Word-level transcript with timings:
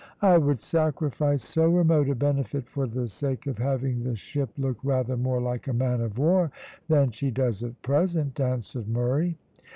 "I 0.23 0.39
would 0.39 0.61
sacrifice 0.61 1.43
so 1.43 1.67
remote 1.67 2.09
a 2.09 2.15
benefit 2.15 2.67
for 2.67 2.87
the 2.87 3.07
sake 3.07 3.45
of 3.45 3.59
having 3.59 4.01
the 4.01 4.15
ship 4.15 4.49
look 4.57 4.77
rather 4.83 5.15
more 5.15 5.39
like 5.39 5.67
a 5.67 5.73
man 5.73 6.01
of 6.01 6.17
war 6.17 6.51
than 6.87 7.11
she 7.11 7.29
does 7.29 7.61
at 7.63 7.79
present," 7.83 8.39
answered 8.39 8.89
Murray. 8.89 9.37